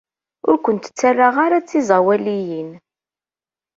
Ur 0.49 0.57
kent-ttaraɣ 0.63 1.35
ara 1.45 1.57
d 1.63 1.65
tiẓawaliyin. 1.67 2.69